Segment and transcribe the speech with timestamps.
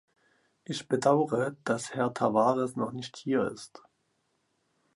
[0.63, 3.83] Ich bedaure, dass Herr Tavares noch nicht hier ist.